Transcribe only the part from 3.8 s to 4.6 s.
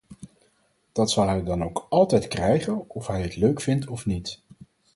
of niet.